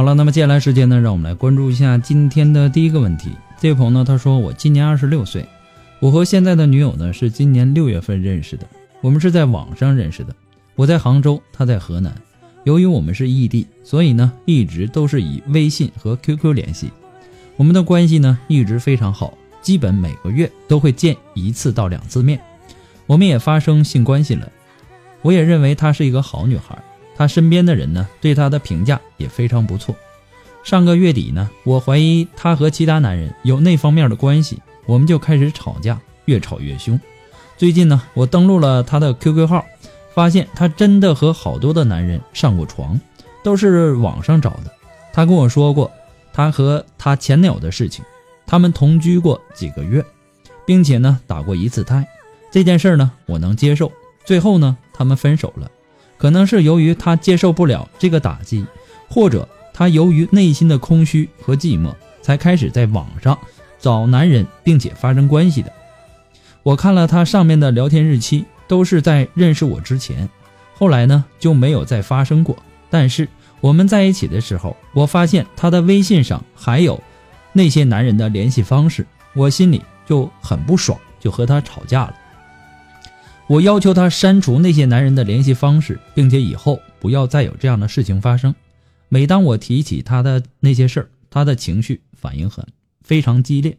[0.00, 3.32] 好了，那么接下来时间呢，让我们来关注一下今天的第一个问题。
[3.60, 5.44] 这位朋友呢，他说：“我今年二十六岁，
[5.98, 8.66] 我和现在的女友呢是今年六月份认识的，
[9.02, 10.34] 我们是在网上认识的。
[10.74, 12.14] 我在杭州，她在河南。
[12.64, 16.90] 由于我们是异地，所以呢一直都是以微信和 QQ 联系。
[17.58, 22.40] 我们的关系呢一直非常好，基本每个月都会见一次到两次面。
[23.06, 24.50] 我们也发生性关系了。
[25.20, 26.82] 我也认为她是一个好女孩。”
[27.20, 29.94] 他身边的人呢，对他的评价也非常不错。
[30.64, 36.98] 上个月底呢，我怀疑他和其他男人有那方面的关系，我们就开始吵架，越吵越凶。
[37.58, 39.66] 最近呢，我登录了他的 QQ 号，
[40.14, 42.98] 发现他真的和好多的男人上过床，
[43.44, 44.72] 都是网上找的。
[45.12, 45.90] 他跟我说过
[46.32, 48.02] 他和他前男友的事情，
[48.46, 50.02] 他们同居过几个月，
[50.64, 52.08] 并且呢打过一次胎。
[52.50, 53.92] 这件事呢，我能接受。
[54.24, 55.70] 最后呢，他们分手了。
[56.20, 58.66] 可能是由于他接受不了这个打击，
[59.08, 63.38] 或者他由于内心的空虚和寂寞，才开始在网上
[63.78, 65.72] 找男人，并且发生关系的。
[66.62, 70.28] 我看了他上面的聊天日期，都是在认识我之前，
[70.74, 72.54] 后来呢就没有再发生过。
[72.90, 73.26] 但是
[73.62, 77.02] 我们在一起的时候，我发现他的微信上还有
[77.54, 82.14] 那些男人的联系方式，我心里就很不爽，就和他吵架了。
[83.50, 88.54] 我要求他删除那些男人的联系方式，并且以后不要再有这样的事情发生。
[89.08, 92.64] 每当我提起他的那些事儿，他的情绪反应很
[93.02, 93.76] 非常激烈，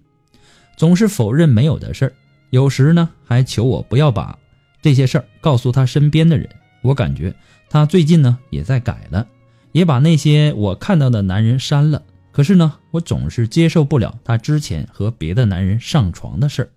[0.75, 2.13] 总是否认没有的事儿。
[2.49, 4.37] 有时呢，还求我不要把
[4.81, 6.49] 这些事儿告诉他身边的人。
[6.81, 7.33] 我感觉
[7.69, 9.25] 他最近呢也在改了，
[9.71, 12.03] 也把那些我看到的男人删了。
[12.33, 16.69] 可是呢，我总是接受不了他之前和别的男人上床的事儿。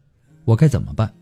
[0.45, 1.13] 我该怎么办？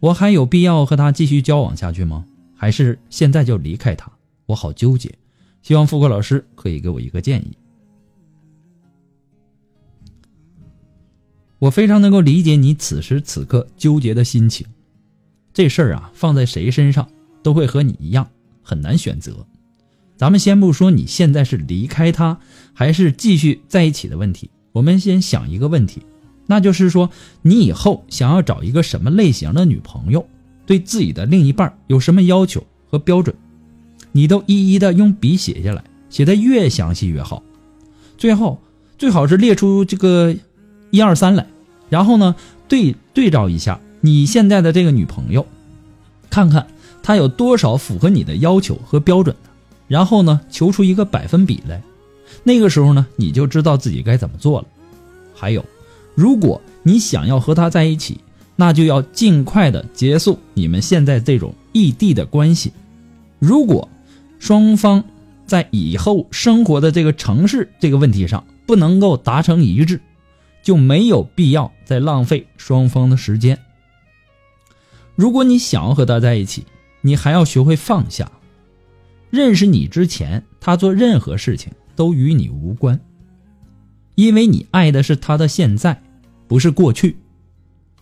[0.00, 2.24] 我还有必要和他继续交往下去吗？
[2.56, 4.10] 还是现在就离开他？
[4.46, 5.14] 我好纠结，
[5.62, 7.56] 希望富贵老师可以给我一个建议。
[11.58, 14.66] 我非常能够理解你此时此刻纠结的心情。
[15.52, 17.06] 这事儿啊，放在谁身上
[17.42, 18.26] 都会和你一样
[18.62, 19.46] 很难选择。
[20.16, 22.38] 咱们先不说你现在是离开他
[22.72, 26.02] 还是继续在一起的问题，我们先想一个问题。
[26.50, 27.08] 那就是说，
[27.42, 30.26] 你以后想要找一个什么类型的女朋友，
[30.66, 33.36] 对自己的另一半有什么要求和标准，
[34.10, 37.40] 你都一一的用笔写下来，写的越详细越好。
[38.18, 38.58] 最后
[38.98, 40.34] 最好是列出这个
[40.90, 41.46] 一二三来，
[41.88, 42.34] 然后呢
[42.66, 45.46] 对对照一下你现在的这个女朋友，
[46.30, 46.66] 看看
[47.00, 49.50] 她有多少符合你的要求和标准的，
[49.86, 51.80] 然后呢求出一个百分比来。
[52.42, 54.66] 那个时候呢，你就知道自己该怎么做了。
[55.32, 55.64] 还有。
[56.20, 58.20] 如果你想要和他在一起，
[58.54, 62.70] 那就要尽快的结束你们现在这种异地的关系。
[63.38, 63.88] 如果
[64.38, 65.02] 双方
[65.46, 69.98] 在以后生活的这个城市这个问题上不能够达成一致，
[70.62, 73.58] 就没有必要再浪费双方的时间。
[75.16, 76.66] 如果你想要和他在一起，
[77.00, 78.30] 你还要学会放下。
[79.30, 83.00] 认识你之前，他做任何事情都与你无关，
[84.16, 86.02] 因为你爱的是他的现在，
[86.50, 87.16] 不是过去。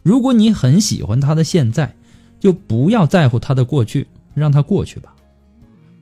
[0.03, 1.95] 如果你很喜欢他的现在，
[2.41, 5.15] 就不要在乎他的过去，让他过去吧。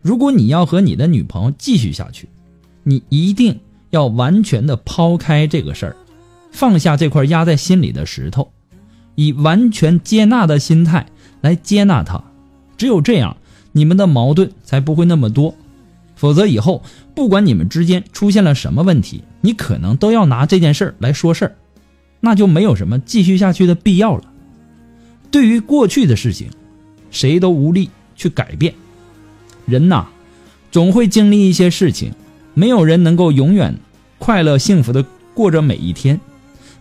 [0.00, 2.28] 如果你要和你的女朋友继续下去，
[2.84, 3.58] 你一定
[3.90, 5.96] 要完全的抛开这个事儿，
[6.52, 8.48] 放下这块压在心里的石头，
[9.16, 11.04] 以完全接纳的心态
[11.40, 12.22] 来接纳他。
[12.76, 13.36] 只有这样，
[13.72, 15.52] 你们的矛盾才不会那么多。
[16.14, 16.80] 否则以后
[17.12, 21.56] 不管你们之间出现了什么问题，你可能都要拿这件事儿来说事儿，
[22.26, 24.24] 那就没有什么继续下去的必要了。
[25.30, 26.48] 对于过去的事情，
[27.12, 28.74] 谁都无力去改变。
[29.64, 30.06] 人呐，
[30.72, 32.10] 总会经历一些事情，
[32.52, 33.76] 没有人能够永远
[34.18, 36.20] 快乐幸福的过着每一天，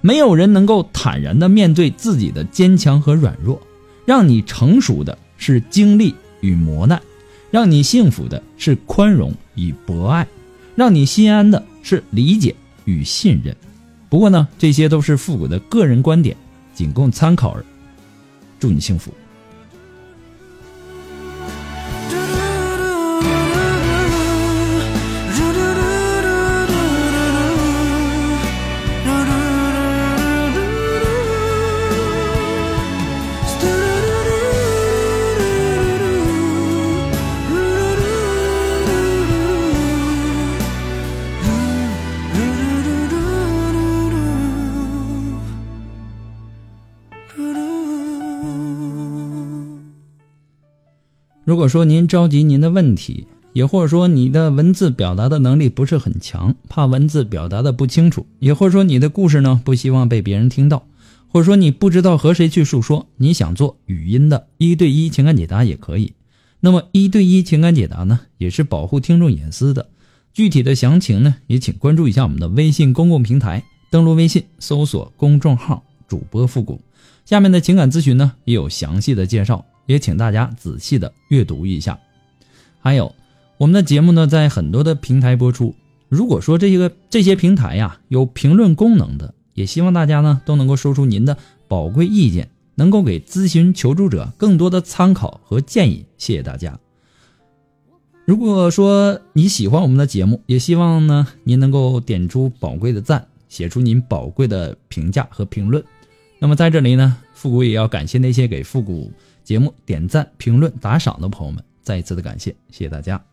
[0.02, 3.62] 没有人能够坦然的面对自己的坚强和软弱。
[4.04, 7.00] 让你成熟的是经历与磨难，
[7.52, 10.28] 让你幸福的是宽容与博爱，
[10.76, 12.56] 让你心安的是理解
[12.86, 13.56] 与信任。
[14.16, 16.38] 不过呢，这些都是复古的个人观点，
[16.74, 17.52] 仅供参考。
[17.52, 17.66] 而
[18.58, 19.12] 祝你幸福。
[51.56, 60.86] 如果说您着急您的问题，也或者说你的文字表达的能力不是很强，怕文字表达的不清楚，也或者说你的故事呢不希望被别人听到，
[61.30, 66.12] 或者说你不知道和谁去诉说，你想做语音的一对一情感解答也可以。
[66.60, 69.88] 那么一对一情感解答呢，也是保护听众隐私的。
[70.34, 76.82] 具体的详情呢，也请关注一下我们的微信公共平台，登录微信搜索公众号主播复古，
[77.24, 79.64] 下面的情感咨询呢也有详细的介绍。
[79.86, 82.00] 也请大家仔细的阅读一下。
[82.80, 83.16] 还有，
[83.58, 85.76] 我们的节目呢，在很多的平台播出。
[86.08, 91.36] 如果说这些个这些平台呀有评论功能的，也希望大家呢都能够说出您的
[91.68, 96.06] 宝贵意见，能够给咨询求助者更多的参考和建议。
[96.18, 96.80] 谢谢大家。
[98.26, 105.84] 如果说你喜欢我们的节目，也希望呢您能够点出宝贵的赞，写出您宝贵的评价和评论。
[106.40, 109.12] 那么在这里呢，复古也要感谢那些给复古。
[109.46, 113.24] 节目点赞、评论、打赏的朋友们，再一次的感谢，谢谢大家。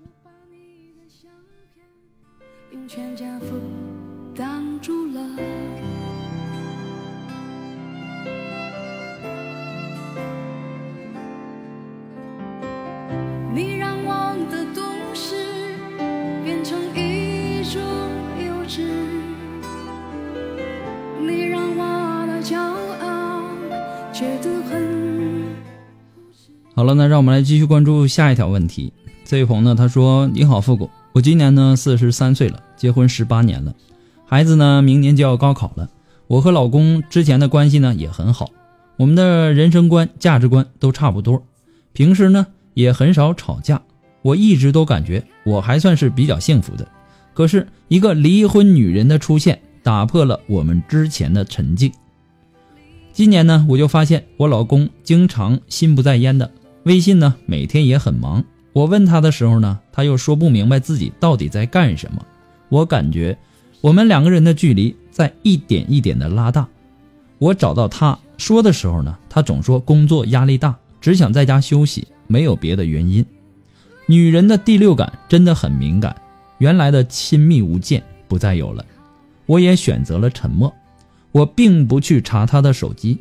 [2.70, 2.86] 你
[26.74, 28.90] 好了，那让我们来继续关注下一条问题。
[29.26, 33.74] 这位朋友呢，他说：“你好，复古，我今年呢四十三岁了，结婚十八年了，
[34.24, 35.90] 孩子呢明年就要高考了。
[36.28, 38.48] 我和老公之前的关系呢也很好，
[38.96, 41.42] 我们的人生观、价值观都差不多，
[41.92, 43.82] 平时呢也很少吵架。
[44.22, 46.88] 我一直都感觉我还算是比较幸福的。
[47.34, 51.92] 可是，一个离婚女人的出现，打破了我们之前的沉静。
[53.12, 56.50] 今年呢，我就发现我老公经常心不在焉的。”
[56.84, 58.44] 微信呢，每天也很忙。
[58.72, 62.24] 我问他的时候呢，他又说不明白自己到底在干什么。
[62.68, 63.36] 我感觉
[63.80, 66.66] 我们两个人的距离在一点一点的拉大。
[67.38, 73.24] 我找到他说的时候呢，他总说工作压力大，只想在家休息，没有别的原因。
[74.06, 76.16] 女人的第六感真的很敏感，
[76.58, 78.84] 原来的亲密无间不再有了。
[79.46, 80.72] 我也选择了沉默，
[81.30, 83.18] 我并不去查他的手机，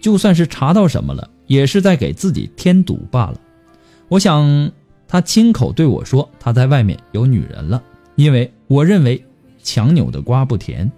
[0.00, 1.28] 就算是查到什么了。
[1.46, 3.40] 也是在给自己添堵罢了。
[4.08, 4.70] 我想
[5.08, 7.82] 他亲口对我说他在外面有女人了，
[8.16, 9.24] 因为我认为
[9.62, 10.90] 强扭的瓜不甜。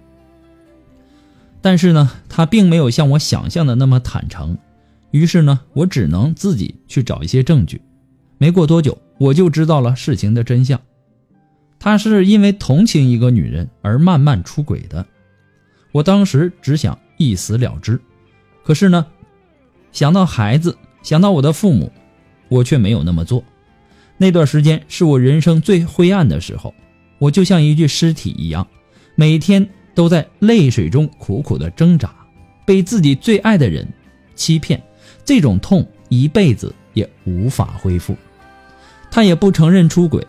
[1.61, 4.57] 但是呢，他并没有像我想象的那么坦诚。
[5.11, 7.81] 于是呢，我只能自己去找一些证据。
[8.37, 10.79] 没过多久，我就知道了事情的真相。
[11.79, 15.05] 他是因为同情一个女人而慢慢出轨的。
[15.91, 17.99] 我当时只想一死了之，
[18.63, 19.05] 可是呢。
[19.95, 21.89] 想到孩子，想到我的父母，
[22.49, 23.41] 我却没有那么做。
[24.17, 26.75] 那段时间是我人生最灰暗的时候，
[27.17, 28.67] 我就像一具尸体一样，
[29.15, 32.13] 每天都在泪水中苦苦的挣扎，
[32.65, 33.87] 被自己最爱的人
[34.35, 34.83] 欺骗，
[35.23, 38.17] 这种痛一辈子也无法恢复。
[39.09, 40.27] 他也不承认出轨，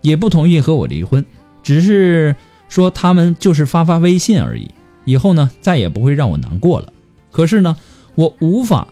[0.00, 1.26] 也不同意和我离婚，
[1.60, 2.36] 只是
[2.68, 4.70] 说他们就是发发微信而已，
[5.04, 6.92] 以后呢再也不会让我难过了。
[7.32, 7.76] 可是呢，
[8.14, 8.88] 我无法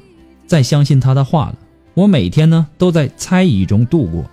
[0.47, 1.59] 再相信他的话了。
[1.95, 4.25] 我每天呢都在猜疑中度过。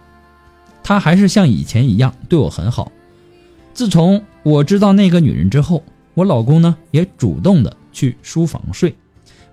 [0.83, 2.91] 他还是像以前一样对我很好。
[3.73, 8.95] 自从我知道那个女人之后，我老公呢也主动的去书房睡。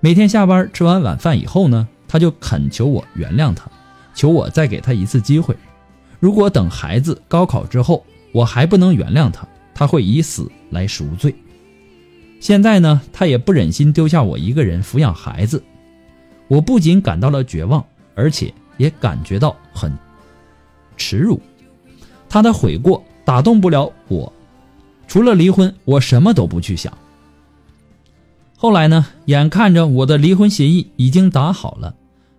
[0.00, 3.68] 每天下班吃完晚饭以后呢，他就恳求我原谅他，
[4.14, 5.56] 求我再给他一次机会。
[6.20, 11.34] 如果等孩子高考之后我还不能原谅他，他会以死来赎罪。
[12.44, 15.64] 现在呢，他也不忍心丢下我一个人抚养孩子。
[16.46, 17.82] 我不仅感到了绝望，
[18.14, 19.90] 而且也感觉到很。
[20.94, 21.40] 耻辱，
[22.28, 24.30] 他的悔过打动不了我，
[25.08, 26.92] 除了离婚，我什么都不去想。
[28.58, 31.94] 后来呢，眼看着我的离婚协议已经打好了，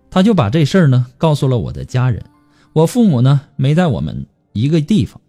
[0.08, 2.24] 他就把这事儿呢告诉了我的家人。
[2.72, 5.20] 我父母呢没在我们一个地方，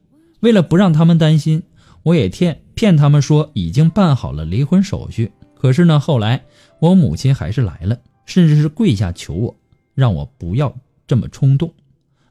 [0.41, 1.63] 为了不让他们担心，
[2.07, 5.29] 我也骗骗他们说已经办好了离婚手续。
[5.55, 6.41] 可是呢，后来
[6.79, 9.53] 我母亲还是来了，甚至是跪下求我，
[9.93, 10.73] 让我不要
[11.05, 11.73] 这么冲动。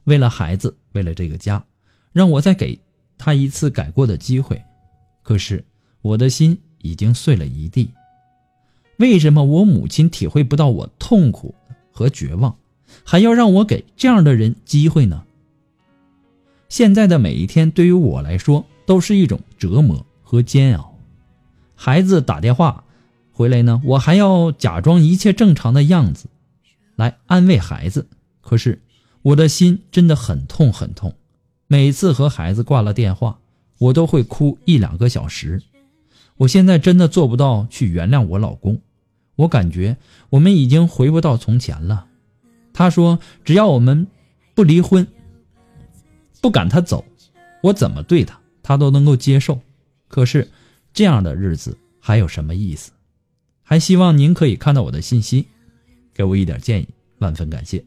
[0.05, 1.63] 为了孩子，为了这个家，
[2.11, 2.79] 让我再给
[3.19, 4.59] 他一次改过的机会。
[5.21, 5.63] 可是
[6.01, 7.91] 我的心已经碎了一地。
[8.97, 11.53] 为什么我母亲体会不到我痛苦
[11.91, 12.57] 和绝望，
[13.03, 15.23] 还要让我给这样的人机会呢？
[16.67, 20.97] 现在的每一天对于我来说都是一种折磨和煎熬。
[21.75, 22.83] 孩子打电话
[23.31, 26.25] 回来呢，我还要假装一切正常的样子，
[26.95, 28.07] 来安慰孩子。
[28.41, 28.81] 可是。
[29.23, 31.13] 我的心真的很痛很痛，
[31.67, 33.39] 每次和孩子挂了电话，
[33.77, 35.61] 我都会哭一两个小时。
[36.37, 38.79] 我现在真的做不到去原谅我老公，
[39.35, 39.97] 我感觉
[40.29, 42.05] 我们已经回不到从前了。
[42.71, 44.07] 他说只要我们
[44.55, 45.05] 不离婚，
[46.39, 47.03] 不赶他走，
[47.63, 49.61] 我怎么对他，他都能够接受。
[50.09, 50.45] 可是
[50.93, 52.91] 这样的日子还有什么意思？
[53.63, 55.45] 还希望您可以看到我的信息，
[56.13, 56.87] 给我一点建议，
[57.19, 57.81] 万分感谢。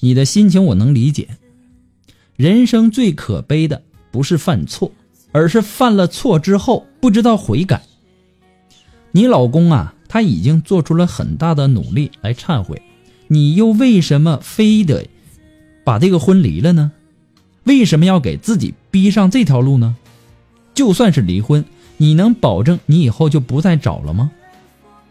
[0.00, 1.28] 你的心情我能理解。
[2.36, 4.90] 人生最可悲的不是犯错，
[5.32, 7.82] 而是犯了错之后不知道悔改。
[9.10, 12.80] 你老公啊，他已经做出了很大的努力来忏悔，
[13.28, 15.08] 你又为什么非得
[15.84, 16.92] 把这个婚离了呢？
[17.64, 19.96] 为什么要给自己逼上这条路呢？
[20.74, 21.64] 就算是离婚，
[21.96, 24.30] 你能保证你以后就不再找了吗？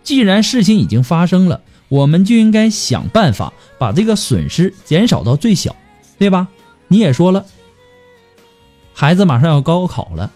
[0.03, 1.61] 既然事情已经发生了。
[1.87, 5.75] 我们就应该想办法把这个损失减少到最小，
[6.17, 6.47] 对吧？
[6.87, 7.45] 你也说了，
[8.91, 10.31] 孩子马上要高考了，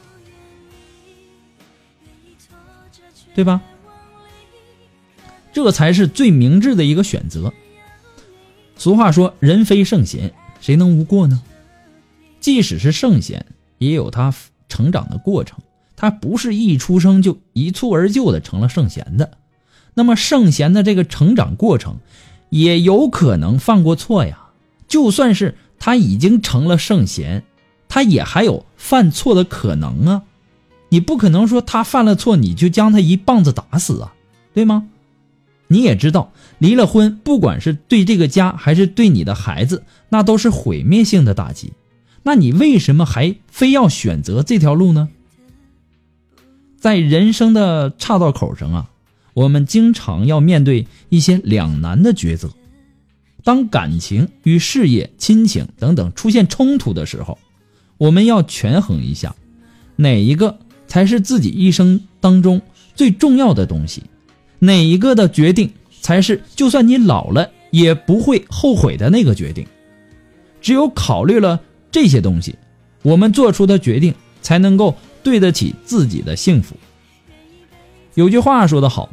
[3.33, 3.61] 对吧？
[5.51, 7.51] 这才是最明智的一个选择。
[8.79, 11.43] 俗话说：“人非圣贤，谁能无过呢？”
[12.39, 13.45] 即使是圣贤，
[13.77, 14.33] 也有他
[14.69, 15.59] 成长的过程，
[15.97, 19.31] 他不是一出生就一蹴而就的成了圣贤的。
[19.95, 21.97] 那么圣贤的这个成长过程，
[22.49, 24.47] 也有可能犯过错呀。
[24.87, 27.43] 就算是他已经成了圣贤，
[27.89, 30.23] 他也还有犯错的可能啊。
[30.87, 34.13] 你不可能说他犯了错你就将他一棒子打死啊，
[34.53, 34.87] 对吗？
[35.69, 41.71] 你也知道，离了婚，不管是对这个家还是对你的孩子，那都是毁灭性的打击。
[42.23, 45.07] 那你为什么还非要选择这条路呢？
[46.77, 48.89] 在人生的岔道口上啊。
[49.35, 52.49] 我们经常要面对一些两难的抉择，
[53.43, 57.37] 当感情与事业、亲情等等出现冲突的时候，
[57.97, 59.33] 我们要权衡一下，
[59.95, 62.61] 哪一个才是自己一生当中
[62.95, 64.03] 最重要的东西，
[64.59, 69.65] 哪一个的决定才是就算你老了也不会后悔的那个决定。
[70.61, 71.59] 只有考虑了
[71.91, 72.55] 这些东西，
[73.01, 76.75] 我们做出的决定才能够对得起自己的幸福。
[78.15, 79.09] 有句话说得好。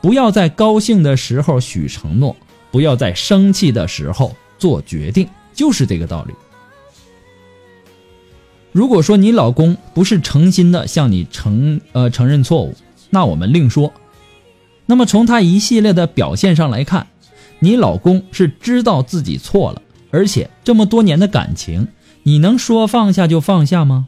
[0.00, 2.36] 不要在高兴的时候许承诺，
[2.70, 6.34] 不要在生气的时候做决定，就是这个道理。
[8.70, 12.76] 如果说你老公不是诚心的向你承呃承认错误，
[13.10, 13.92] 那我们另说。
[14.90, 17.08] 那么从他一系列的表现上来看，
[17.58, 21.88] 你老公是知道自己错了，而且这么多年的感情，
[22.22, 24.06] 你能说放下就放下吗？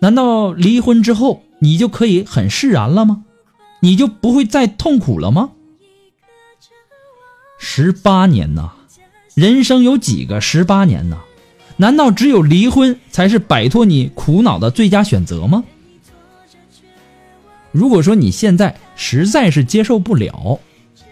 [0.00, 3.24] 难道离婚之后你就可以很释然了吗？
[3.80, 5.52] 你就不会再痛苦了吗？
[7.58, 8.72] 十八年呐，
[9.34, 11.16] 人生有几个十八年呐？
[11.78, 15.64] 难道只有离婚才是摆脱你苦恼的最佳选择吗？
[17.72, 20.60] 如果说你现在实在是接受不了，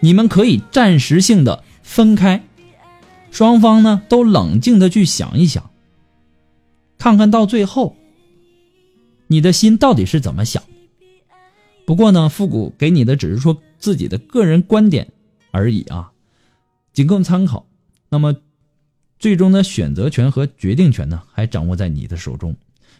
[0.01, 2.43] 你们可以暂时性的分开，
[3.31, 5.69] 双方呢都冷静的去想一想，
[6.97, 7.95] 看看到最后，
[9.27, 10.61] 你的心到底是怎么想。
[11.85, 15.07] 不过呢，复古给你的只是说自己的个人观点
[15.51, 16.11] 而已啊，
[16.91, 17.67] 仅供参考。
[18.09, 18.35] 那么，
[19.19, 22.55] 最终的选择权和决定权呢，还掌握在你的手中。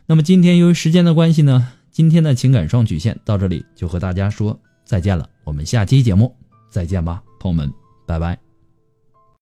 [0.05, 5.27] 那么今天由于时间的关系呢，今天的情感双曲线到这里就和大家说再见了。
[5.43, 6.33] 我们下期节目
[6.69, 7.73] 再见吧，朋友们，
[8.05, 8.44] 拜拜。